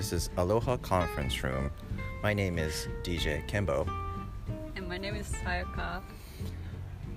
[0.00, 1.70] This is Aloha Conference Room.
[2.22, 3.86] My name is DJ Kembo.
[4.74, 6.00] And my name is Sayaka.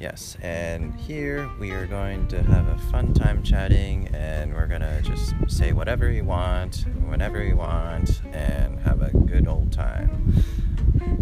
[0.02, 5.02] Yes, and here we are going to have a fun time chatting, and we're gonna
[5.02, 10.44] just say whatever you want, whenever you want, and have a good old time.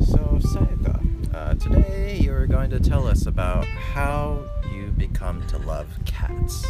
[0.04, 4.44] So, Sayaka, uh, today you're going to tell us about how
[4.74, 6.66] you become to love cats.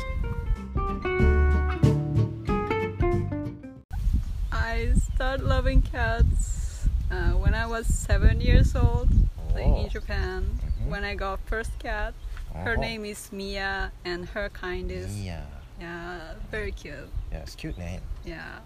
[4.81, 9.09] I started loving cats uh, when I was seven years old,
[9.54, 9.84] like Oh.
[9.84, 10.57] in Japan.
[10.57, 10.90] Mhm.
[10.90, 12.13] When I got first cat,
[12.55, 12.81] her Oh.
[12.81, 15.45] name is Mia, and her kind is Mia.
[15.80, 17.09] yeah, very cute.
[17.31, 18.02] Yeah, Yes, cute name.
[18.26, 18.59] Yeah,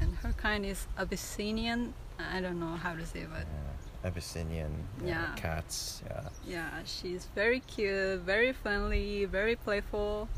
[0.00, 1.94] and her kind is Abyssinian.
[2.18, 4.08] I don't know how to say, but Yeah.
[4.10, 5.34] Abyssinian uh, Yeah.
[5.36, 6.02] cats.
[6.06, 6.28] Yeah.
[6.44, 10.28] yeah, she's very cute, very friendly, very playful,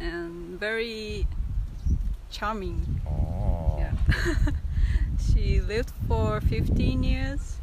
[0.00, 1.26] and very
[2.30, 3.00] charming.
[3.06, 3.27] Oh.
[5.32, 7.56] She lived for 15 years.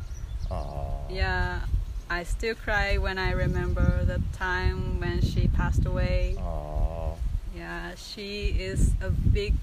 [0.51, 1.05] Oh.
[1.09, 1.61] Yeah,
[2.09, 6.35] I still cry when I remember the time when she passed away.
[6.39, 7.17] Oh.
[7.55, 9.55] Yeah, she is a big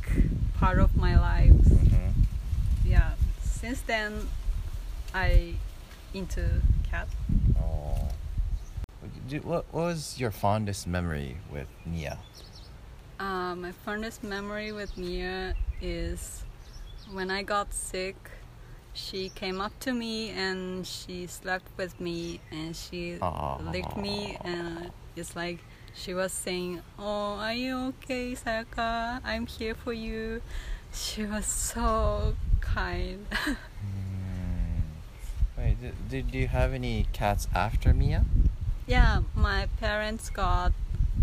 [0.59, 1.53] part of my life.
[1.53, 2.13] Mhm.
[2.85, 4.29] Yeah, since then
[5.15, 5.55] I
[6.15, 7.09] into cat.
[9.45, 12.19] What, what was your fondest memory with Mia?
[13.19, 16.45] Uh, my fondest memory with Mia is
[17.11, 18.17] when I got sick.
[18.95, 23.19] She came up to me and she slept with me and she
[23.73, 25.61] licked me and it's like
[25.95, 29.21] she was saying, "Oh, are you okay, Sayaka?
[29.25, 30.43] I'm here for you."
[30.93, 33.27] She was so kind.
[33.33, 33.63] Hmm.
[35.57, 38.25] Wait, did, did you have any cats after Mia?
[38.87, 40.73] yeah, my parents got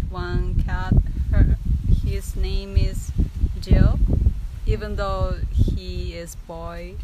[0.09, 0.93] one cat.
[1.31, 1.57] Her,
[2.05, 3.11] his name is
[3.59, 3.99] Jill,
[4.69, 6.95] even though he is boy.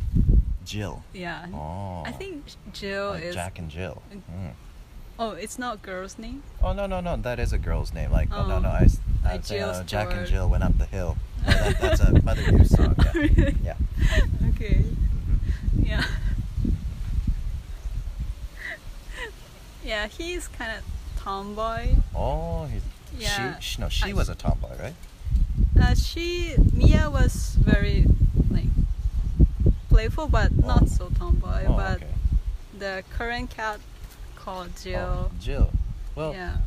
[0.65, 1.03] Jill.
[1.13, 1.45] Yeah.
[1.53, 2.03] Oh.
[2.05, 3.35] I think Jill like is.
[3.35, 4.01] Jack and Jill.
[4.13, 4.51] Mm.
[5.17, 6.43] Oh, it's not girl's name.
[6.61, 8.11] Oh no no no, that is a girl's name.
[8.11, 8.59] Like oh, no Oh.
[8.59, 10.85] no, I, s- I Like was saying, Jill oh, Jack and Jill went up the
[10.85, 11.17] hill.
[11.47, 12.95] Oh, that, that's a Mother Goose song.
[12.97, 13.11] Yeah.
[13.13, 13.55] Really?
[13.63, 13.75] Yeah.
[14.49, 14.83] Okay.
[14.83, 15.85] Mhm.
[15.85, 16.03] Yeah.
[19.83, 20.83] yeah, he's kind of
[21.21, 21.89] tomboy.
[22.15, 22.81] Oh, he's,
[23.17, 23.59] Yeah.
[23.59, 24.95] she, she no she I- was a tomboy, right?
[25.85, 28.05] Uh, she Mia was very
[28.49, 28.65] like
[29.89, 30.67] playful, but Oh.
[30.67, 31.65] not so tomboy.
[31.67, 32.07] oh, but okay.
[32.79, 33.79] the current cat
[34.35, 35.31] called Oh, Jill.
[35.39, 35.69] Jill.
[36.15, 36.57] Well, yeah.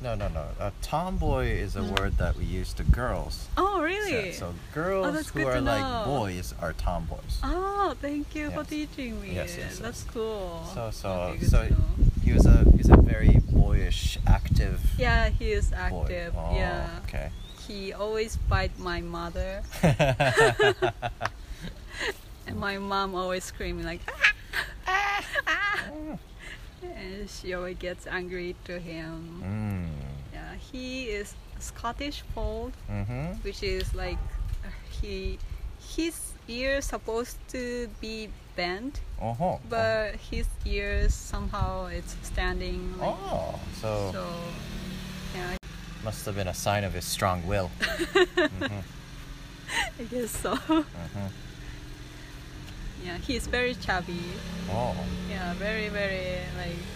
[0.00, 0.44] no no no.
[0.58, 1.98] A tomboy is a Mm.
[2.00, 3.46] word that we use to girls.
[3.58, 4.32] Oh really?
[4.32, 7.34] So girls that's who are like boys are tomboys.
[7.44, 8.68] Oh, thank you for Yes.
[8.70, 9.34] teaching me.
[9.34, 9.78] Yes, yes, yes.
[9.80, 10.64] That's cool.
[10.74, 11.68] So so Okay, so
[12.24, 15.76] he was a he's a very boyish, active Yeah, he is boy.
[15.76, 16.32] active.
[16.36, 17.00] Oh, yeah.
[17.04, 17.28] Okay.
[17.66, 19.62] He always bite my mother,
[22.46, 24.00] and my mom always screaming like,
[24.86, 25.82] "Ah, ah."
[26.82, 29.42] and she always gets angry to him.
[29.42, 29.88] mm.
[30.32, 33.42] Yeah, he is Scottish Fold, Mm-hmm.
[33.42, 34.18] which is like
[35.02, 35.38] he
[35.80, 39.58] his ear supposed to be bent, Uh-huh.
[39.68, 42.94] but his ears somehow it's standing.
[42.98, 44.24] Like, Oh, so, So
[45.34, 45.56] yeah,
[46.06, 47.68] must have been a sign of his strong will.
[47.80, 48.64] mm-hmm.
[50.00, 50.54] I guess so.
[50.54, 51.26] Mm-hmm.
[53.04, 54.22] yeah, he's very chubby.
[54.70, 54.94] Oh.
[55.28, 56.86] Yeah, very very like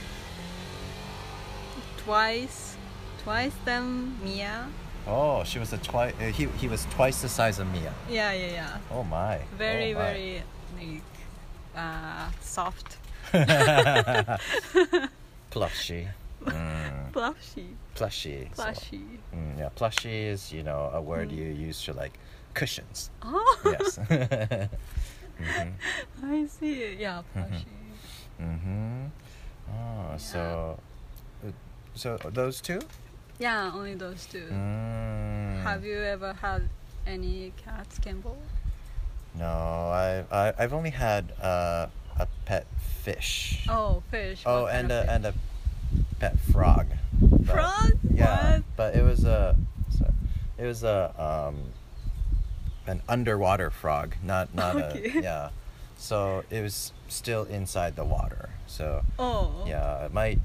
[1.97, 2.76] twice,
[3.25, 4.69] twice than Mia.
[5.09, 6.15] Oh, she was a twice.
[6.21, 7.92] Uh, he he was twice the size of Mia.
[8.09, 8.78] Yeah, yeah, yeah.
[8.92, 9.41] Oh my.
[9.59, 10.04] Very oh my.
[10.04, 10.42] very
[10.78, 11.03] like
[11.77, 12.97] uh, soft,
[15.50, 16.06] plushy.
[16.45, 17.12] Mm.
[17.12, 18.49] plushy, Plushy.
[18.55, 19.03] so- plushy.
[19.34, 22.19] mm, yeah, plushy is you know a word you use for like
[22.55, 23.11] cushions.
[23.23, 23.99] Oh, Yes.
[25.39, 25.71] mm-hmm.
[26.25, 26.95] I see.
[26.99, 27.67] Yeah, plushy.
[28.41, 29.06] Mm-hmm.
[29.73, 30.78] Oh, so
[31.47, 31.51] uh,
[31.95, 32.81] so those two.
[33.39, 34.47] Yeah, only those two.
[34.51, 35.63] Mm.
[35.63, 36.69] Have you ever had
[37.07, 38.36] any cats, Campbell?
[39.39, 41.86] No, I, I I've only had uh,
[42.19, 42.66] a pet
[43.03, 43.65] fish.
[43.69, 44.43] Oh, fish.
[44.45, 45.10] Oh, and a fish?
[45.10, 45.34] and a
[46.21, 46.87] pet frog.
[47.21, 47.91] But- Frog?
[48.15, 48.63] Yeah, What?
[48.77, 49.57] but it was a
[49.99, 50.13] so,
[50.59, 51.57] it was a um
[52.87, 55.19] an underwater frog, not not Okay.
[55.19, 55.49] a yeah.
[55.97, 58.51] So it was still inside the water.
[58.67, 59.65] So Oh.
[59.67, 60.39] yeah, it might.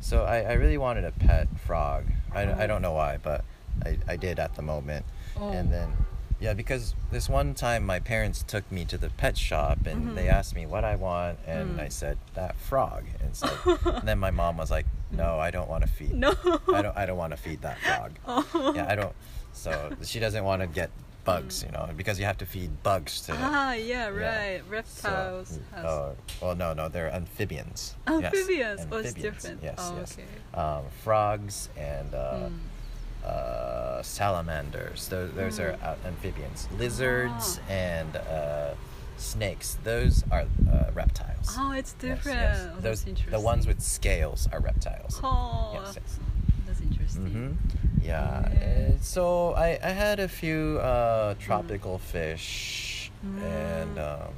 [0.00, 2.04] So I, I really wanted a pet frog.
[2.34, 2.66] I, I Oh.
[2.66, 3.44] don't know why, but
[3.84, 5.04] I, I did at the moment.
[5.38, 5.50] Oh.
[5.50, 5.92] And then
[6.40, 10.24] yeah, because this one time my parents took me to the pet shop and they
[10.26, 10.32] Mhm.
[10.32, 11.82] asked me what I want, and Mm.
[11.84, 13.04] I said that frog.
[13.20, 16.12] And, like, and then my mom was like, "No, I don't want to feed.
[16.14, 16.34] No.
[16.72, 16.96] I don't.
[16.96, 18.12] I don't want to feed that frog.
[18.26, 18.72] Oh.
[18.74, 19.14] Yeah, I don't.
[19.52, 20.90] So she doesn't want to get
[21.24, 23.34] bugs, you know, because you have to feed bugs to.
[23.38, 24.60] Ah, yeah, right.
[24.64, 25.58] So, Reptiles.
[25.74, 27.94] has uh, well, no, no, they're amphibians.
[28.08, 28.80] Yes, amphibians.
[28.90, 29.62] Oh, it's different.
[29.62, 30.16] Yes, oh, yes.
[30.18, 30.60] okay.
[30.60, 33.28] Um, frogs and uh, Mm.
[33.28, 35.08] uh, salamanders.
[35.08, 35.84] Those, those are Mm.
[35.84, 36.68] uh, amphibians.
[36.78, 37.72] Lizards Ah.
[37.72, 38.74] and uh,
[39.22, 39.78] snakes.
[39.84, 41.54] Those are uh, reptiles.
[41.58, 42.38] Oh, it's different.
[42.40, 42.68] yes.
[42.76, 45.20] Oh, Those, the ones with scales are reptiles.
[45.22, 46.18] Oh, Yes, yes.
[46.66, 47.26] that's interesting.
[47.26, 48.48] hmm Yeah.
[48.52, 48.94] Yeah.
[48.94, 53.10] uh, So I, I had a few uh, tropical fish,
[53.40, 54.22] and Mm.
[54.26, 54.34] um,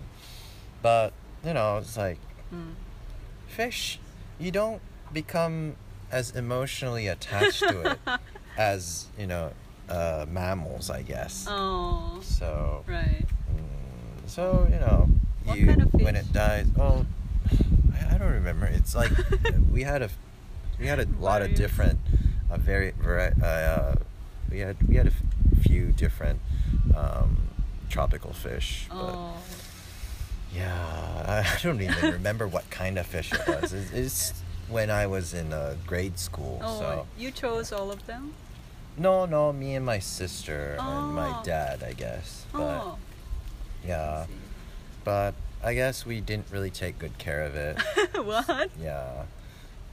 [0.83, 1.13] but
[1.45, 2.19] you know it's like
[2.53, 2.75] Mm.
[3.49, 3.99] fish.
[4.39, 4.81] You don't
[5.13, 5.77] become
[6.13, 7.99] as emotionally attached to it
[8.59, 9.53] as you know
[9.89, 11.47] uh, mammals, I guess.
[11.49, 13.25] Oh, So right.
[14.27, 15.09] So you know
[15.45, 16.67] What you kind of when it dies.
[16.79, 17.05] Oh,
[17.95, 18.67] I, I don't remember.
[18.67, 19.11] It's like
[19.73, 20.11] we had a
[20.79, 21.99] we had a lot of different
[22.51, 23.95] a very vari- uh,
[24.51, 26.41] we had we had a f- few different
[26.97, 27.37] um,
[27.91, 28.87] tropical fish.
[28.89, 29.35] But Oh,
[30.55, 33.73] yeah, I don't even remember what kind of fish it was.
[33.73, 36.61] It's, it's when I was in uh, grade school.
[36.63, 38.35] oh, So you chose all of them.
[38.97, 41.43] no, no, me and my sister and my Oh.
[41.45, 42.47] dad, I guess.
[42.53, 42.99] But oh,
[43.87, 44.27] yeah,
[45.05, 47.79] but I guess we didn't really take good care of it.
[48.25, 48.71] what?
[48.81, 49.25] yeah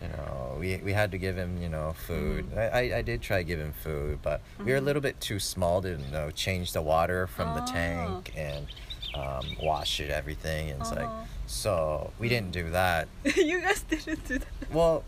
[0.02, 2.58] you know we, we had to give him you know food Mm.
[2.58, 4.86] I, I, I did try give him food but we were a Mhm.
[4.86, 7.66] little bit too small to you know change the water from the Oh.
[7.68, 8.66] tank and
[9.14, 11.24] um, wash it everything and it's like Uh-huh.
[11.46, 14.48] so we didn't do that you guys didn't do that.
[14.74, 15.04] well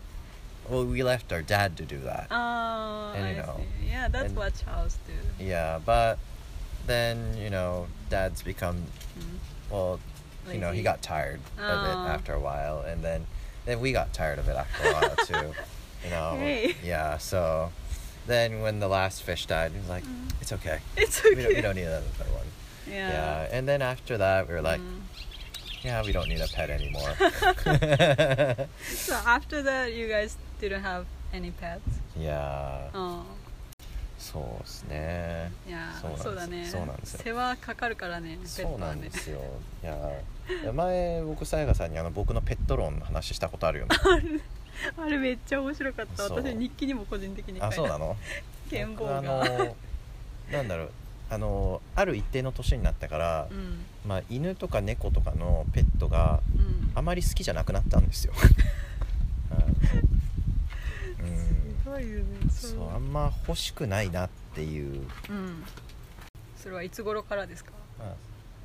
[0.70, 3.88] well we left our dad to do that Oh, And, I you know, see.
[3.90, 5.44] Yeah, that's and- what Charles do.
[5.44, 6.20] yeah but
[6.88, 8.84] then you know dad's become
[9.18, 9.38] Mm.
[9.72, 10.00] well
[10.52, 12.08] you know he got tired of it Oh.
[12.16, 13.28] after a while and then
[13.66, 15.54] then we got tired of it after a while too
[16.04, 16.76] you know Hey.
[16.84, 17.72] yeah so
[18.26, 20.32] then when the last fish died he was like Mm.
[20.42, 21.36] it's okay It's okay.
[21.36, 22.48] we, don't, we don't need another one
[22.88, 23.10] Yeah.
[23.10, 25.02] yeah and then after that we were like Mm.
[25.84, 27.14] yeah we don't need a pet anymore
[28.84, 31.90] So after that, you guys didn't have any pets.
[32.18, 33.26] yeah Oh,
[34.24, 36.66] そうですねいやそうだね。
[36.66, 38.40] そうなんですよ世話かかるからね。
[38.46, 38.92] そうな。
[38.94, 39.40] んですよ
[39.84, 43.96] いやーいや前僕さやかさんにあの僕のペット論の話したことあるよね
[44.98, 46.24] あれめっちゃ面白かった。
[46.24, 47.68] 私日記にも個人的に書いた。
[47.68, 48.16] あそうなの？
[48.70, 49.48] 剣棒僕あが。
[49.50, 49.76] の
[50.52, 50.92] なんだろう
[51.30, 56.92] あのある一定の年になってから、うんまあ、犬とか猫とかのペットがうん。
[56.96, 58.34] あまり好きじゃなくなったんですよ。
[58.34, 58.46] は
[59.60, 60.23] いうん
[62.00, 62.26] すごいよね。
[62.50, 65.64] そうあんま欲しくないなっていう、うん。
[66.58, 67.72] それはいつ頃からですか？
[68.00, 68.14] まあ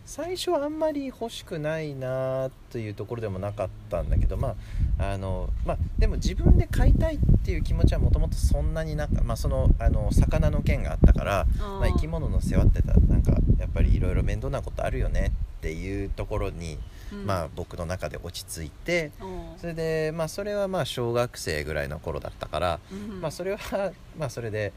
[0.06, 4.54] 最初はあんまり欲しくないなというところでもなかったんだけどま
[4.98, 16.80] ああのまあでも自分で飼いたいっていう気持ちはもともとそんなになか、まあ、そのあの魚の件があったから、まあ、生き物の世話ってたなんかやっぱりいろいろ面倒なことあるよねっていうところに、うん
[17.12, 19.10] まあ僕の中で落ち着いて
[19.56, 23.20] それでまあそれはまあ小学生ぐらいの頃だったから、うん。
[23.20, 24.72] まあそれはまあそれで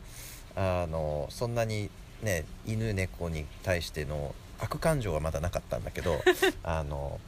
[0.55, 1.89] あのそんなに
[2.21, 6.21] ね犬猫に対しての悪感情はまだなかったんだけど
[6.63, 7.19] あの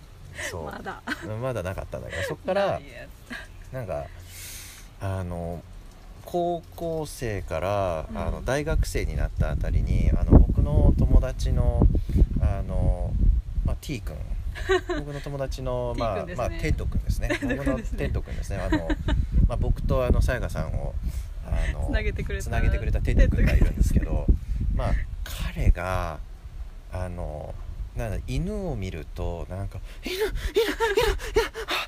[0.50, 0.66] そう。
[0.66, 1.02] まだ。
[1.42, 2.80] まだなかったんだけどそこから
[3.72, 4.06] なんか
[5.02, 5.62] あの
[6.26, 8.18] 高校生から、うん。
[8.18, 11.86] あの大学生になったあたりにあの僕の友達の
[12.42, 13.12] あの、
[13.66, 14.16] まあ、T 君
[14.88, 16.36] 僕の友達の まあね。
[16.36, 17.30] まあテッド 君ですね。
[17.42, 18.58] 僕のテッド君ですね。
[18.58, 18.88] あの、
[19.48, 20.94] まあ、僕とあのさやかさんを
[21.46, 24.26] あのつなげてくれたつなげてくれたテッド君がいるんですけど
[24.74, 24.94] まあ
[25.24, 26.20] 彼が
[26.92, 27.54] あの
[27.96, 30.74] なんだ犬を見るとなんか「犬犬犬犬
[31.66, 31.84] は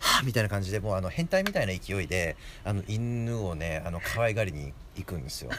[0.00, 5.50] はみたいな感じでもうあの変態みたいな勢いであの犬をねあの可愛がりに行くんですよ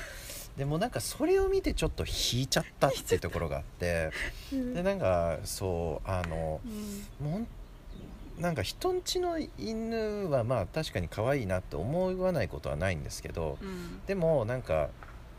[0.58, 4.10] でもなんかそれを見てちょっと引いちゃったっていうところがあって
[4.52, 6.60] でなんかそうあの
[7.22, 7.32] うん。
[7.32, 7.48] もん
[8.40, 14.02] なんか人んちの犬はまあ確かに可愛いなって思わないことはないんですけどうん。
[14.08, 14.90] でもなんか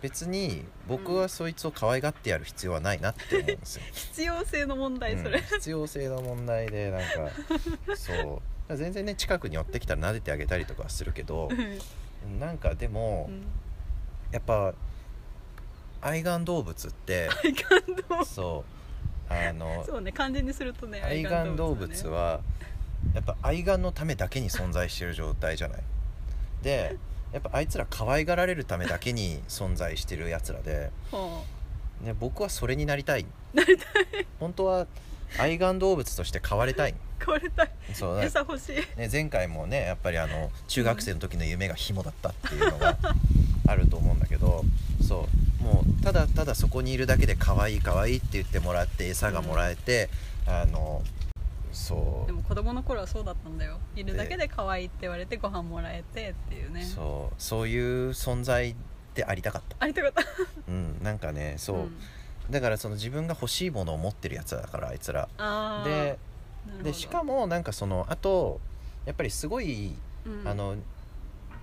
[0.03, 3.83] 別に僕はそいつを可愛がってやる必要はないなって思うんですよ。
[3.93, 5.41] 必要性の問題それ。
[5.41, 7.31] うん、必要性の問題でなんか
[7.97, 8.77] そう。
[8.77, 11.49] 全然ね近くに寄ってきたら撫でてあげたりとかはするけど
[12.39, 13.43] なんかでもうん。
[14.31, 14.75] やっぱ
[16.01, 18.25] 愛玩動物って愛玩動物。
[18.25, 18.65] そ
[19.31, 22.11] うあのそうね漢字にするとね愛玩動物だね。
[22.11, 22.41] は
[23.15, 25.83] やっぱ愛玩のためだけに存在してる状態じゃない。
[26.63, 26.97] で
[27.33, 31.45] やっぱあいつら可愛がられるためだけに存在してるやつらでほ
[32.03, 33.27] ね、僕はそれになりたい。
[33.53, 34.27] なりたい。
[34.39, 34.87] 本当は
[35.39, 36.95] 愛玩動物として飼われたい。
[37.25, 37.71] これたい。
[37.93, 38.77] そうだ餌欲しい。
[38.99, 42.97] ね、前回もねやっぱりあの中学生の時の夢が紐だったっていうのが
[43.67, 44.65] あると思うんだけど
[45.07, 45.58] そう
[46.03, 50.09] ただただそこにいるだけで可愛い可愛いって言ってもらって餌がもらえて、
[50.47, 51.03] あの
[51.73, 52.27] そう。
[52.27, 53.79] でも子供の頃はそうだったんだよ。
[53.97, 56.83] いるだけで可愛いって言われてご飯もらえてっていうね。
[56.83, 57.35] そう。
[57.39, 58.75] そういう存在
[59.15, 59.77] でありたかった。
[59.81, 60.23] ありたかった。
[60.69, 61.93] うんなんかねそう、ん。
[62.51, 65.29] だからその自分が欲しいものを持ってるやつだからあいつら。
[65.85, 66.19] で
[66.83, 68.61] でしかもなんかそのあと
[69.05, 70.49] やっぱりすごいうん。
[70.49, 70.77] あの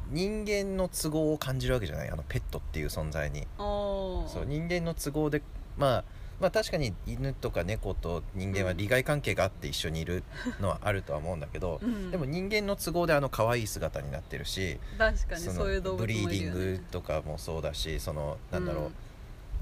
[0.10, 2.10] 人間の都合を感じるわけじゃない。
[2.10, 3.48] あのペットっていう存在に。
[3.58, 5.42] そう人間の都合で、
[5.78, 6.04] まあ、
[6.40, 10.24] まあ確かに犬とか猫と人間は利害関係があって一緒にいる
[10.60, 12.12] のはあるとは思うんだけど、うん。
[12.12, 18.92] でも人間の都合であの可愛い姿になってるし確かにそういう動物もブリーディングとかもそうだしそのなんだろう、うん。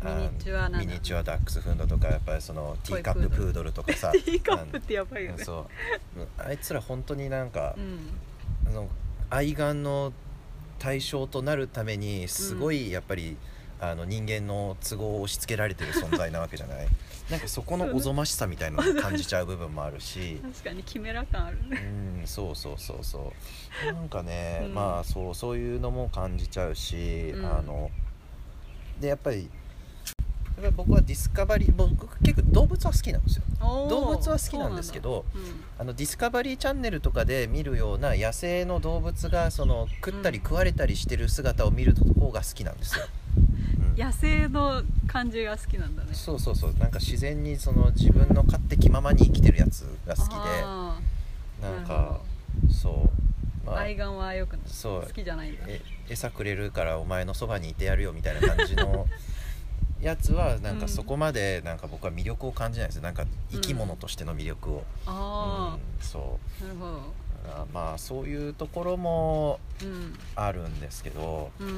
[0.06, 5.38] あミニチュアミニチュアダックスフンドとかやっぱりそのティーカッププードルとかさティーカップってやばいよね。
[5.40, 8.10] うんそうあいつら本当になんかう、ん。
[8.68, 8.90] あの
[9.30, 10.12] 愛玩の
[10.80, 13.38] 対象となるためにすごいやっぱり、
[13.80, 16.88] あの人間の都合を押し付けられてる 存在なわけじゃない？
[17.30, 20.40] なんかそこのおぞましさみたいなのを感じちゃう部分もあるし。
[20.44, 21.80] 確かにキメラ感あるうね
[22.24, 23.34] んそうそうそうそ
[23.84, 23.94] う。
[23.94, 24.74] なんかね、うん。
[24.74, 27.46] まあそうそういうのも感じちゃうし、うん。
[27.46, 27.90] あの
[29.00, 29.50] でやっぱり
[30.64, 33.44] ぱり僕はディスカバリー僕結構動物は好きなんですよ。
[33.90, 35.68] 動物は好きなんですけどそうなんだ。
[35.80, 43.06] あのディスカバリーチャンネルとかで見るような野生の動物がその食ったり食われたりしてる姿を見る方が好きなんですよ、
[43.78, 43.86] うん。
[43.88, 46.10] うん野生の感じが好きなんだね。
[46.14, 46.74] そうそうそう。
[46.80, 51.00] なんか自然にその自分の勝手気ままに生きてるやつが好きであ
[51.62, 52.20] なんか
[52.72, 53.68] そう。
[53.68, 54.62] まあー愛玩はよくない。
[54.66, 55.04] そう。
[55.04, 55.64] 好きじゃないんだ。
[55.68, 55.80] え
[56.10, 59.08] 餌くれるからお前のそばにいてやるよみたいな感じの
[60.04, 66.92] やつはなんかそこまでなんか僕は魅力を感じないですなんか生き物としての魅力を、あうんそあなるほど。
[66.92, 67.00] う
[67.48, 71.68] あまあそういうところもうんあるんですけど、うん。
[71.68, 71.72] う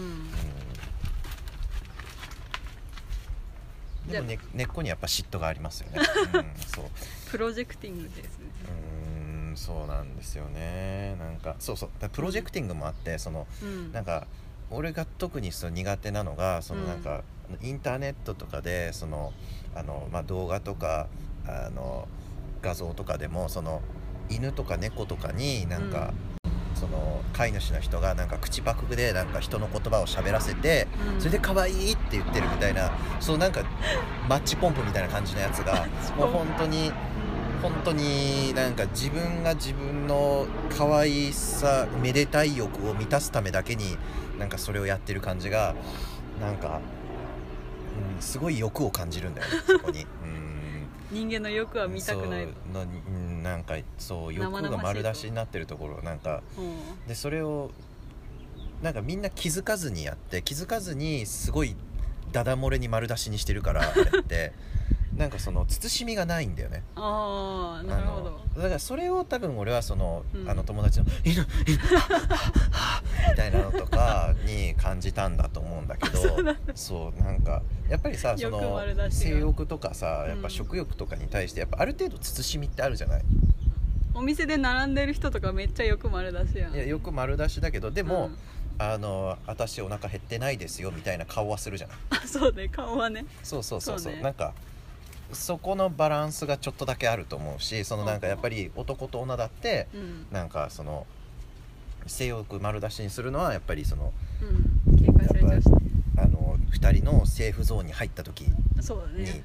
[4.08, 4.12] ん。
[4.12, 6.00] でも、ね、根っこにやっぱ嫉妬がありますよね、
[6.34, 6.86] うん、そう。
[7.30, 8.46] プロジェクティングですね。
[8.68, 11.16] うーんそうなんですよね。
[11.20, 11.90] なんかそうそう。
[12.00, 13.92] だプロジェクティングもあってそのうん。
[13.92, 14.26] なんか
[14.72, 16.98] 俺が特にその苦手なのがそのうんなん。
[17.00, 17.24] か、
[17.62, 19.32] インターネットとかでその
[19.76, 21.08] あの、まあ、動画とか
[21.48, 22.08] あの
[22.62, 23.82] 画像とかでもその
[24.30, 26.14] 犬とか猫とかになんか、
[26.74, 31.20] その飼い主の人がなんか口パクでなんか人の言葉を喋らせて、うん。
[31.20, 33.62] それで可愛いって言ってるみたいなそうなんか
[34.28, 35.86] マッチポンプみたいな感じのやつが
[36.18, 36.92] もう本当に
[37.62, 40.48] 本当になんか自分が自分の
[40.78, 43.98] 可愛さめでたい欲を満たすためだけに
[44.40, 45.76] なんかそれをやってる感じが
[46.40, 46.82] なんか、
[48.16, 50.06] うん、すごい欲を感じるんだよねそこに。
[50.24, 50.46] うん。
[51.12, 52.44] 人間の欲は見たくない。
[52.46, 57.08] そうのうんなんかそう欲が丸出しになってるところなんかうん。
[57.08, 57.72] でそれを
[58.82, 61.76] なんかみんな気づかずにやって気づかずにすごい
[62.32, 64.52] ダダ漏れに丸出しにしてるからあれって
[65.18, 66.84] なんかその慎みがないんだよね。
[66.96, 68.62] ああなるほど。
[68.62, 70.50] だからそれを多分俺はその,、うん。
[70.50, 72.22] あの友達の「犬犬はっはっ
[72.72, 76.18] はっみたいなのとかに感じたんだと思うんだけど
[76.74, 83.22] そうなんかやっぱりさそ欲の性欲とかさやっぱうん食欲とかに対してやっぱある程度慎みってあるじゃない
[84.14, 88.38] お店で並んでる人とかめっちゃ欲丸出しやんいやよく丸出しだけどでも、うん
[88.78, 94.54] あの私お腹減ってないですよみたいな顔はするじゃないあそうね顔はねそうそうそうそうそうねなんか
[95.32, 100.28] そこのバランスがちょっとだけあると思うしそのなんかやっぱり男と女だってうん。
[100.32, 101.06] なんかその
[102.08, 104.14] 性欲丸出しにするのはやっぱりその
[104.88, 104.98] うん。
[104.98, 105.76] 警戒されちゃうしね。
[106.18, 108.54] あの2人のセーフゾーンに入った時に
[109.24, 109.44] ね。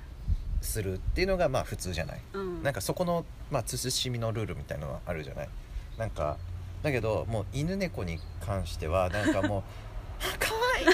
[0.60, 2.20] するっていうのがまあ普通じゃない。
[2.34, 2.62] うん。
[2.62, 5.48] なんかそこの、まあ、慎みのルールみたいなのはあるじゃない。
[5.96, 6.36] なんか
[6.82, 9.62] だけどもう犬猫に関してはなんかもう
[10.38, 10.86] 「かわいい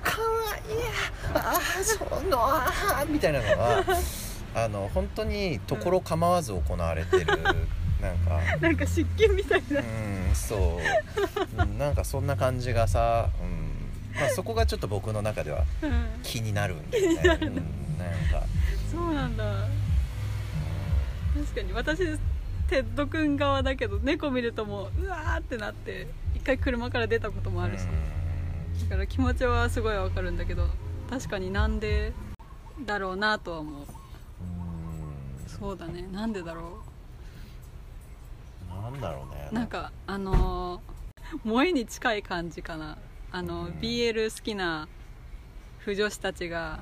[0.00, 0.82] かわいい
[1.34, 3.84] ああそのあーみたいなのが
[4.54, 7.26] あの本当にところ構わず行われてる、
[8.00, 8.40] なんか。
[8.60, 9.80] なんか湿気みたいな。
[9.80, 10.56] うんそ
[11.56, 11.62] う。
[11.62, 14.20] うんなんかそんな感じがさ、うん。
[14.20, 16.20] まあ、そこがちょっと僕の中ではうん。
[16.22, 18.46] 気になるんだよね、うん、なんか、
[18.90, 19.44] そうなんだ。
[21.34, 21.98] 確かに私
[22.68, 27.84] テッド君側だけど猫見るともううわーってなって一回車から出たこともあるし、
[28.90, 30.66] だから気持ちはすごいわかるんだけど
[31.08, 32.12] 確かになんで
[32.84, 33.80] だろうなとは思う。
[33.80, 34.01] うん
[35.62, 36.08] そうだね。
[36.12, 36.80] なんでだろ
[38.68, 39.48] なんだろうね。
[39.52, 40.92] うなんかあのー
[41.44, 42.98] 萌えに近い感じかな。
[43.30, 43.72] あの、うん。
[43.74, 44.88] BL 好きな
[45.78, 46.80] 腐女子たちが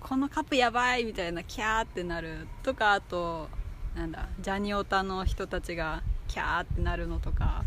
[0.00, 3.50] このカップやばいみたいなキャーってなるとかあと
[3.94, 7.64] なんだジャニオタの人たちがキャーってなるのとか。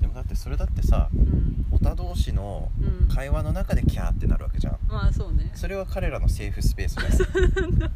[0.00, 3.08] でもだってそれだってさうんオタ同士のうん。
[3.08, 4.78] 会話の中でキャーってなるわけじゃん。
[4.86, 5.50] まあそうね。
[5.54, 7.90] それは彼らのセーフスペースだよ。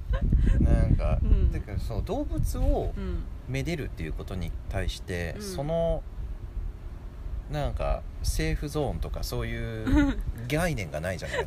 [0.60, 1.78] なんか、うん。
[1.78, 3.22] その動物をうん。
[3.48, 5.42] めでるっていうことに対して、うん。
[5.42, 6.02] その
[7.50, 10.16] なんかセーフゾーンとかそういう
[10.48, 11.46] 概念がないじゃない、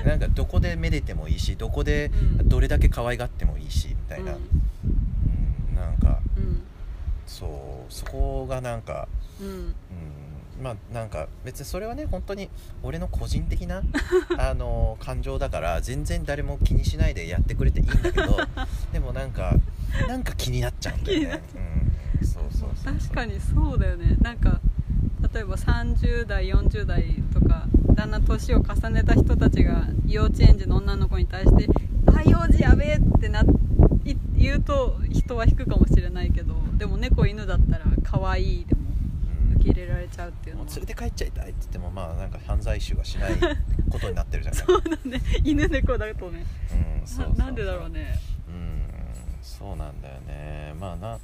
[0.00, 2.48] うん、なんかどこでめでてもいいしどこでうん。
[2.48, 4.36] どれだけ可愛がってもいいしみたいな、う
[5.72, 5.74] ん。
[5.76, 6.62] なんかうん。
[7.26, 9.08] そうそこがなんか、
[9.40, 9.46] うん。
[9.46, 9.74] うん、
[10.60, 12.48] まあなんか別にそれはね本当に
[12.82, 13.82] 俺の個人的な
[14.38, 18.36] あの感情だから全然誰も気にしないでやってくれていいんだけど
[18.92, 19.54] でもなんか
[20.08, 21.42] なんか気になっちゃうんだよね、
[22.20, 22.24] う。
[22.24, 24.16] ん、そうそうそう確かにそうだよね。
[24.20, 24.60] なんか
[25.32, 31.68] 例えば30代40代とかだんだん年を重ねた人たちが幼稚園児の女の子に対して
[32.06, 38.79] 「あ幼児やべえ!」ってない言うと人は引くかもしれないけどでも猫犬だったら可愛いでも
[39.60, 40.66] うん受け入れられちゃうっていうのは。
[40.66, 43.32] もう連れて帰っちゃいたいって言ってもまあなんか犯罪集はしない
[43.90, 46.44] ことになってるじゃないそうだね犬猫だとね。
[46.72, 48.18] うんそうななんでだろうね。
[48.48, 48.82] うん
[49.42, 50.74] そうなんだよね。
[50.78, 51.18] まあな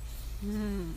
[0.45, 0.95] うん。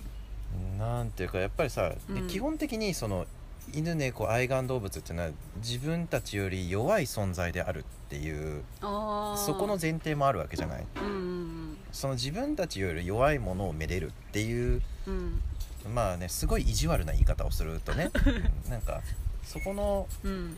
[0.78, 2.28] なんていうかやっぱりさ、うん。
[2.28, 3.26] 基本的にその
[3.74, 10.86] 犬猫愛玩動物っていうのは自分たちより弱い存在であるっていうああそこの前提もあるわけじゃない。
[10.96, 11.78] うんうん。
[11.92, 15.42] その自分たちより弱いものをめでるっていううん
[15.88, 18.30] まあねすごい意地悪な言い方をするとね、う
[18.68, 19.02] んなんか
[19.44, 20.58] そこのうん。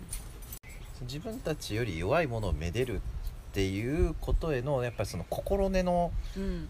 [1.04, 3.00] 自分たちより弱いものをめでるっ
[3.54, 6.70] ていうことへのやっぱりその心根のうん。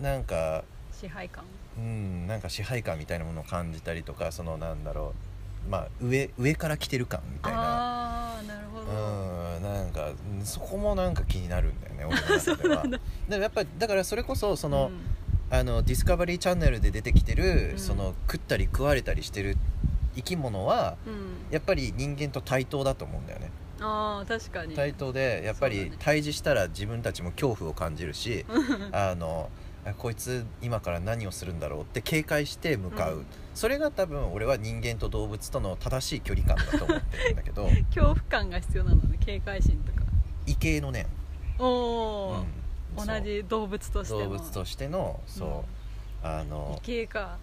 [0.00, 1.44] なんか支配感。
[1.76, 5.14] うんなんか支配感みたいなものを感じたりとかそのなんだろ
[5.66, 7.58] うまあ上上から来てる感みたいな。
[7.60, 8.86] ああなるほど。
[8.86, 12.82] うんなんかうんそこもなんか気になるんだよね俺の中では。
[13.28, 14.90] でもやっぱりだからそれこそその、
[15.50, 17.78] あのディスカバリーチャンネルで出てきてる、うん。
[17.78, 19.56] その食ったり食われたりしてる
[20.14, 23.50] 生き物はうん、うんやっぱり人間と対等だと思うんだよね。
[23.80, 24.76] ああ確かに。
[24.76, 28.46] 対等でやっぱり対峙したら自分たちも恐怖を感じるし
[28.92, 29.50] あの
[29.84, 33.26] あこいつ今から何をするんだろうって警戒して向かう、うん。
[33.54, 40.06] それが多分俺は人間と動物との正しい距離感だと思ってるんだけど 恐怖感が必要なのね警戒心とか。
[40.46, 41.06] 異形のね、
[41.58, 42.59] おお、うん
[42.96, 44.20] 同じ動物としての。
[44.20, 45.64] 動物としてのそ
[46.24, 46.48] う、あうん。
[46.50, 46.80] の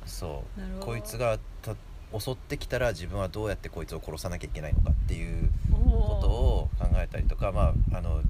[0.06, 0.80] そう。
[0.80, 1.76] こいつがた
[2.18, 8.22] 襲ってきたら自分はどうやってこいつを殺さなきゃいけないのかっていうおことおを考えたりとか、まあ、あの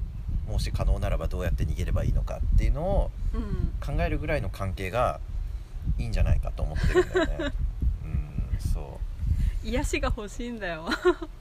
[0.47, 3.73] もし可能ならばどうやって逃げればいいのかっていうのをうん。
[3.85, 5.19] 考えるぐらいの関係が
[5.99, 7.37] いいんじゃないかと思ってるんだよね。
[8.03, 8.99] うんそ
[9.63, 10.85] 癒しが欲しいんだよ。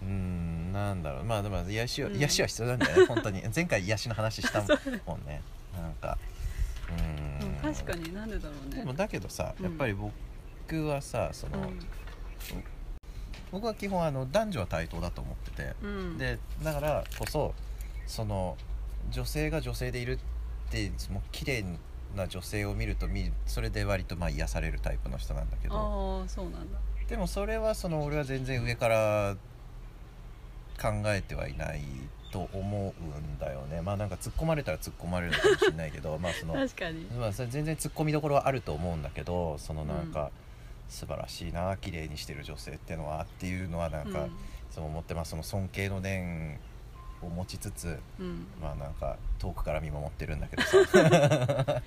[0.02, 1.24] ううんなんだろう。
[1.24, 2.16] まあでも癒しは、うん。
[2.16, 3.06] 癒しは必要なんだよね。
[3.06, 3.42] 本当に。
[3.54, 4.60] 前回癒しの話した
[5.06, 5.40] もんね
[5.80, 6.18] なんか
[6.88, 7.48] うん。
[7.48, 8.78] うん確かになんでだろうね。
[8.78, 9.64] でもだけどさうん。
[9.64, 11.62] やっぱり僕はさその、う
[13.52, 17.54] 僕は基本あの男女は対等だと思ってて、ん、うん、でだからこそ
[18.06, 18.56] その
[19.10, 20.18] 女性が女性でいるっ
[20.70, 21.64] てもう綺麗
[22.14, 25.74] な女性を見ると見それで割とまあ癒されるタイプの人なんだけど。
[25.74, 26.78] ああそうなんだ。
[27.08, 29.36] でもそれはその俺は全然上から
[30.80, 31.82] 考えてはいない
[32.36, 33.80] と思うんだよね。
[33.80, 37.04] まあなんか突っ込まれたら突っ込まれるかもしれないけど まあその確かに。
[37.06, 40.30] まあ、それ全然突っ込みどころはあると思うんだけどそのなんか、うん。
[40.88, 44.30] 素晴らしいな綺麗にしてる女性っていうのはっていうのはなんか、うん。
[44.70, 45.30] そう思ってます。
[45.30, 46.60] その尊敬の念
[47.22, 50.76] を持ちつつうん、まあなんか遠くから見守ってるんだけどさ。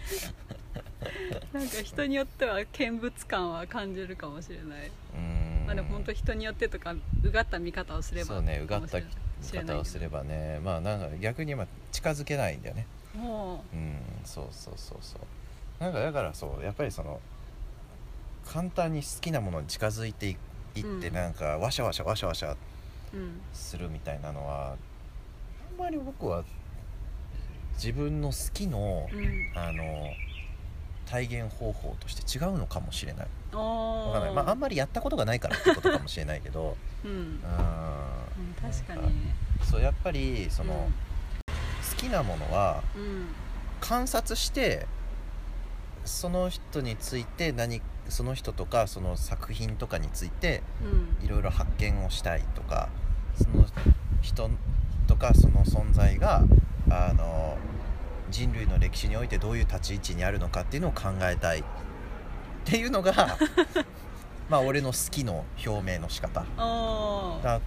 [1.53, 5.65] なんか人によっては見物感は感じるかもしれない、うーん。
[5.65, 8.99] まあでも本当人によってとかうがった見方をすればそうねうがった
[9.41, 10.59] 見方をすればね。
[10.63, 12.85] まあなんか逆にまあ近づけないんだよね。
[13.15, 13.75] もう。
[13.75, 15.83] んそうそうそうそう。
[15.83, 17.19] なんかだからそうやっぱりその
[18.45, 20.29] 簡単に好きなものに近づいてい
[20.75, 21.13] いってうん。
[21.13, 22.57] なんかワシャワシャワシャワシャう、
[23.13, 24.75] うん、するみたいなのは
[25.71, 26.43] あんまり僕は
[27.75, 29.83] 自分の好きのうん、あの
[31.09, 33.27] 体現方法として違うのかもしれない。
[33.51, 36.77] あわかんない、まあ、あんまりやったことがないからってことかもしれないけど。
[37.03, 37.39] うん、ううんん
[38.61, 39.11] 確かに。
[39.63, 40.87] そうやっぱりその、
[41.91, 43.27] 好きなものはうん。
[43.81, 44.85] 観察して
[46.05, 50.61] その人について何その人とかその作品とかについて
[51.19, 51.25] うん。
[51.25, 52.89] いろいろ発見をしたいとか
[53.35, 53.65] その
[54.21, 54.49] 人
[55.07, 56.43] とかその存在が
[56.91, 57.57] あの
[58.31, 61.59] 人類の歴史においてどういう立ち位置にあるのかっていうのを考えたい。
[61.59, 61.63] っ
[62.65, 63.13] ていうのが
[64.49, 66.41] まあ俺の好きの表明の仕方。
[66.41, 67.61] だ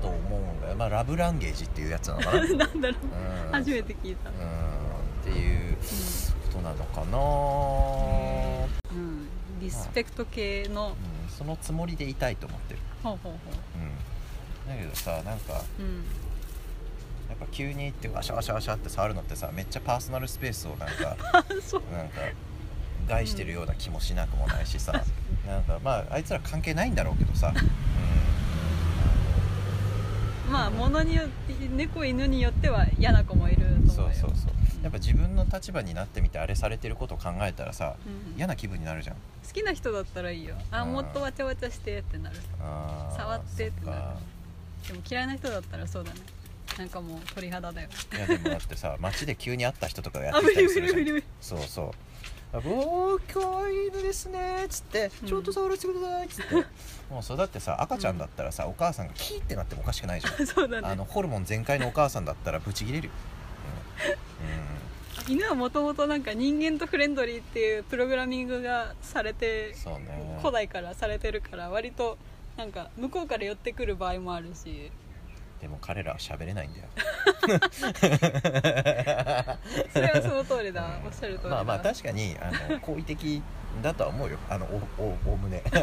[0.00, 0.76] と思うんだよ。
[0.76, 3.52] まあラブランゲージっていうやつなのかな、うん、なんだろう。
[3.52, 4.30] 初めて聞いた。
[4.30, 4.36] うん。
[4.36, 5.82] っていうこ
[6.52, 9.28] となのかな、うん。
[9.60, 10.88] リスペクト系の。
[10.88, 13.38] うん、そのつもりでいたいと思ってる、ほうほうほ
[13.76, 13.78] う。
[13.78, 16.04] ん、だけどさなんかううん
[17.32, 21.44] やっぱ急に行ってワシャワシャワシャって触るのってさめっちゃパーソナルスペースをなんか なん
[22.10, 22.20] か
[23.08, 24.92] 害してるような気もしなくもないしさ、
[25.48, 27.54] なんかまああいつら関係ないんだろうけどさ、
[30.50, 34.14] まあ物によって猫犬によっては嫌な子もいるうん、と思うよ。
[34.14, 34.52] そうそうそう。
[34.82, 38.36] やっぱ自分の立場になってみてあれされてることを考えたらさうん。
[38.36, 39.16] 嫌な気分になるじゃん。
[39.16, 39.20] 好
[39.52, 40.54] きな人だったらいいよ。
[40.70, 42.36] あうんもっとわちゃわちゃしてってなる
[43.16, 44.02] 触ってってなる。
[44.86, 46.20] でも嫌いな人だったらそうだね
[46.78, 47.88] なんかもう鳥肌だよ。
[48.16, 51.22] いやでもだってさ街で急に会った人とかがやっあてきたりするじゃん。
[51.40, 51.90] そうそう。
[52.54, 55.28] あ「おー可愛い犬ですね」っつって「うん。
[55.28, 56.54] ちょっと触らせてください」っつって、
[57.10, 60.34] もうそうだってさ赤ちゃんだったらさ、お母さんがキーってなってもおかしくないじゃん。
[60.46, 60.88] そうだね。
[60.88, 63.12] あのホルモン全開のお母さんだったらブチギレるよ、
[65.28, 65.32] うん。
[65.32, 70.38] 犬はもともとなんか人間とフレンドリーっていうプログラミングがされてね。
[70.40, 72.18] 古代からされてるから割と
[72.56, 74.90] なんか向こうから寄ってくる場合もあるし
[75.62, 76.86] でも彼らは喋れないんだよ。
[79.92, 80.84] それはその通りだ。
[80.84, 81.50] うんおっしゃる通りだ。
[81.50, 83.40] まあまあ確かにあの好意的
[83.80, 84.38] だとは思うよ。
[84.50, 85.82] あのおおおおむねそう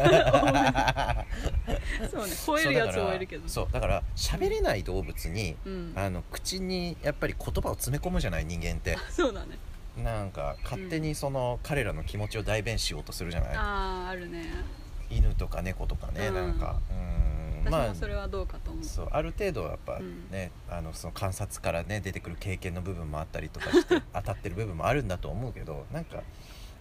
[2.26, 2.34] ね。
[2.34, 3.48] 吠えるやつもいるけど。
[3.48, 5.94] そうだから喋れない動物に、うん。
[5.96, 8.98] あの口にやっぱり言葉を詰め込むじゃない人間って。
[9.08, 9.56] そうだね。
[9.96, 13.56] なんか勝手にその、彼らの気持ちを代弁しようとするじゃない。
[13.56, 14.44] あああるね。
[15.10, 16.34] 犬とか猫とかね、うん。
[16.34, 16.76] なんか。
[16.90, 26.22] うん私まあもそれはどうかと思う、そうある程度はやっぱね、あのその観察からね出てくる経験の部分もあったりとかして 当たってる部分もあるんだと思うけどなんか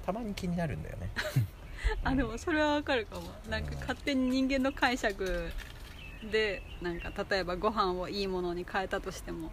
[0.06, 1.10] たまに気になるんだよね。
[2.04, 3.24] あでもそれはわかるかも。
[3.50, 5.50] なんか勝手に人間の解釈
[6.32, 9.52] でなんか例えばご飯をいいものに変えたとしても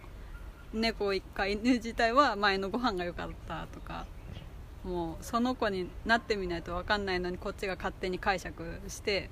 [0.73, 4.05] 猫か犬自体は前のご飯が良かったとか
[4.83, 9.29] もうその子になってみないと分かんないのにこっちが勝手に解釈して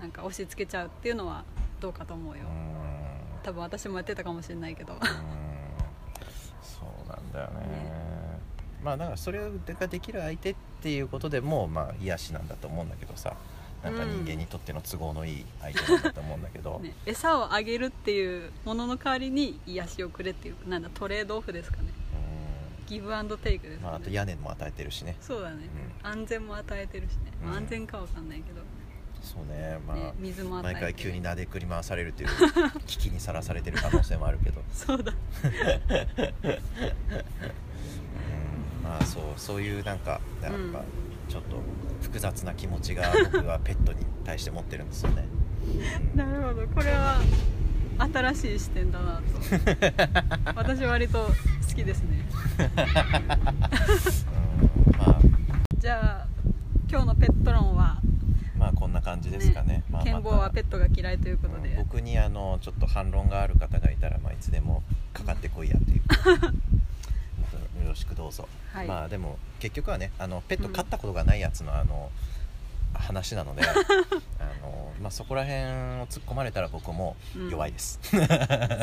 [0.00, 1.44] なんか押し付けちゃうっていうのは
[1.80, 2.44] どうかと思うよ。
[2.44, 3.42] うん。
[3.42, 4.94] 多分私もやってたかもしれないけど。
[4.94, 5.00] うん。
[6.62, 7.66] そうなんだよね。
[7.66, 8.40] ね。
[8.82, 13.36] まあだからそれができる相手っていうことでもまあ癒しなんだと思うんだけどさ。
[13.82, 21.84] なんか人間にとっての都合のいい相手なんだと思うんだけど、ね、餌をあげるっていうものの代わりに癒しをくれっていうなんだトレードオフですかね。
[22.88, 25.16] ギブアンドテイクですかね、うんまあ、あと屋根も与えてるしね。
[25.20, 25.68] そうだね、
[26.02, 27.56] う安全も与えてるしね、まあうん。
[27.58, 28.62] 安全かわかんないけど、
[29.22, 32.28] そうねまあ、ね、水も毎回急になでくり回されるという
[32.86, 35.12] 危機にさらされてる可能性もあるけど、 そうだ。
[35.12, 35.50] うん、
[38.82, 41.08] まあそうそういうなんかなんかうん。
[41.28, 41.56] ちょっと
[42.00, 45.26] 複雑な気持ちが僕は ペットに対して持ってるんですよね、
[46.14, 46.18] うん。
[46.18, 46.66] なるほど。
[46.68, 47.20] これは
[47.98, 49.22] 新しい視点だなと。
[50.54, 51.26] 私割と
[51.68, 52.24] 好きですね。
[52.58, 52.66] うん
[54.96, 55.20] まあ。
[55.78, 56.26] じゃあ
[56.90, 58.00] 今日のペット論は、
[59.08, 59.82] 感じですかね。
[59.90, 64.82] まあ、健坊はペットが嫌いということで、うん僕にあのちょっと反論がある方がいたら、まあ、いつでも
[65.14, 65.98] かかってこいやという。
[67.82, 68.86] よろしくどうぞ、はい。
[68.86, 72.10] まあでも結局はねあのペット飼ったことがないやつのあの
[72.92, 73.74] 話なので あ
[74.60, 77.16] の、まあ、そこら辺を突っ込まれたら僕も
[77.50, 77.98] 弱いです、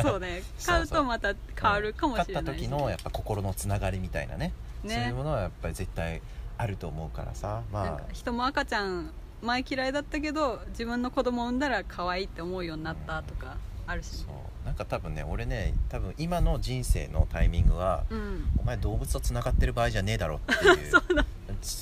[0.02, 0.42] そうね。
[0.64, 4.52] 買うとまた変わるかもしれない飼った時のやっぱ心のつながりみたいなね。
[4.82, 4.94] ね。
[4.94, 6.22] そういうものはやっぱり絶対
[6.58, 7.62] あると思うからさ。
[7.72, 7.88] まあ。
[7.98, 9.10] か人も赤ちゃん
[9.42, 14.32] 前嫌いだったけど自分の子供を産んだら可愛いって思うようになったとかあるしそね
[14.64, 14.66] う。
[14.66, 18.48] なんか多分ね俺ね多分今の人生のタイミングは、うん。
[18.58, 21.24] お前動物とつながってる場合じゃねえだろっていう そうだ。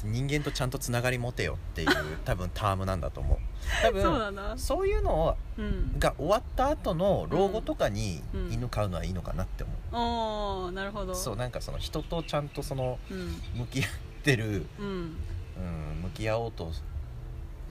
[0.05, 1.89] 人間とちゃんとつながり持てよっていう
[2.25, 3.39] 多分タームなんだと思う。
[3.83, 4.59] 多分そうだな。
[4.59, 5.99] そういうのうん。
[5.99, 8.53] が終わった後の老後とかにうん。
[8.53, 11.15] 犬飼うのはいいのかなって思う、おーなるほど。
[11.15, 13.41] そうなんかその人とちゃんとそのうん。
[13.55, 13.89] 向き合っ
[14.23, 14.87] てる、うん。
[14.87, 16.71] うん、向き合おうと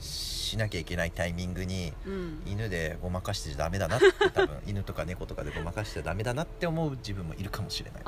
[0.03, 2.41] しなきゃいけないタイミングにうん。
[2.45, 8.01] 犬でごまかしてちゃダメだなって多分犬とか猫とかでごまかしてちゃダメだなって思う自分もいるかもしれない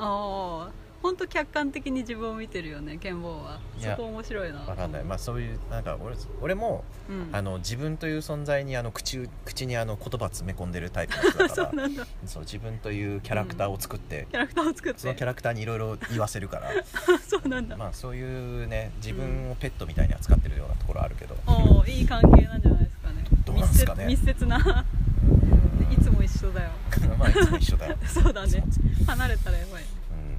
[1.02, 4.60] 本当客観的に自分を見てるよねケンボーはそこ面白いな。
[4.60, 5.04] わかんない。
[5.04, 7.28] まあそういうなんか俺俺もうん。
[7.32, 11.48] あの自分という存在にあの口口にあの言葉詰め込んでるタイプの人だから。
[11.54, 12.06] そうなんだ。
[12.26, 15.00] そう自分というキャラクターを作って、キャラクターを作って。
[15.00, 16.70] そのキャラクターにいろいろ言わせるから。
[17.26, 23.24] そうなんだ、まあそういうね自分をペットみたいに扱ってるようなところあるけど、おおいい関係なんじゃないですかね。
[23.44, 24.06] どうなんすかね。
[24.06, 24.84] 密接な。
[25.90, 26.70] いつも一緒だよ。
[27.18, 27.96] まあいつも一緒だよ。
[28.06, 28.64] そうだね。
[29.06, 29.82] 離れたらやばい。
[29.82, 29.88] うん、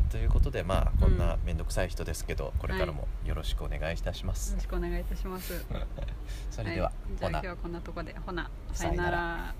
[0.10, 5.66] ということでまあこんな面倒くさい人ですけど、これからはもよろしくお願いいたします、よろしくお願いいたします。
[6.50, 8.50] それでは、い、じゃあ今日はこんなとこでほな。
[8.74, 9.56] さよなら